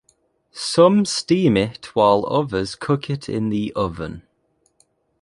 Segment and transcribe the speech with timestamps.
[0.55, 4.23] Some steam it while others cook it in the oven.